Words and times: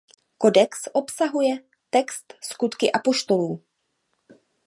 Kodex 0.37 0.87
obsahuje 0.93 1.57
text 1.89 2.33
Skutky 2.41 2.91
apoštolů. 2.91 3.63